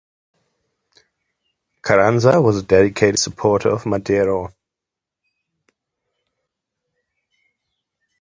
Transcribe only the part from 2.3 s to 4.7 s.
was a dedicated supporter of Madero.